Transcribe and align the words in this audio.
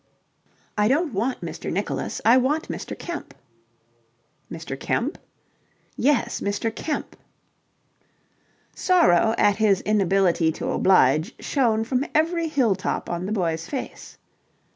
"I 0.79 0.87
don't 0.87 1.13
want 1.13 1.41
Mr. 1.41 1.71
Nicholas. 1.71 2.21
I 2.25 2.35
want 2.35 2.69
Mr. 2.69 2.97
Kemp." 2.97 3.35
"Mr. 4.51 4.75
Kemp?" 4.75 5.19
"Yes, 5.95 6.41
Mr. 6.41 6.75
Kemp." 6.75 7.15
Sorrow 8.73 9.35
at 9.37 9.57
his 9.57 9.81
inability 9.81 10.51
to 10.53 10.71
oblige 10.71 11.35
shone 11.39 11.83
from 11.83 12.03
every 12.15 12.47
hill 12.47 12.73
top 12.73 13.11
on 13.11 13.27
the 13.27 13.31
boy's 13.31 13.67
face. 13.67 14.17